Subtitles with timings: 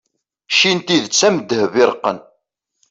[0.55, 2.17] cci n tidet am ddheb iṛeqqen